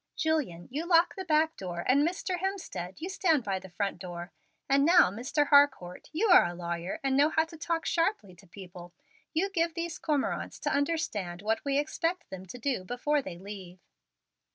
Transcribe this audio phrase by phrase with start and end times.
[0.15, 2.39] Julian, you lock the back door, and, Mr.
[2.39, 4.31] Hemstead, you stand by the front door;
[4.67, 5.49] and now, Mr.
[5.49, 8.93] Harcourt, you are a lawyer, and know how to talk sharply to people:
[9.31, 13.77] you give these cormorants to understand what we expect them to do before they leave."